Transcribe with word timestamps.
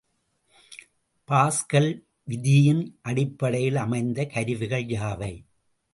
Pascal 1.29 1.91
விதியின் 2.23 2.97
அடிப்படையில் 3.01 3.75
அமைந்த 3.75 4.25
கருவிகள் 4.25 4.87
யாவை? 4.87 5.33